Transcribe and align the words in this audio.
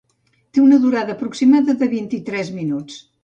Té 0.57 0.61
una 0.61 0.79
durada 0.85 1.13
aproximada 1.17 1.77
de 1.83 1.91
vint-i-tres 1.93 2.53
minuts. 2.57 2.99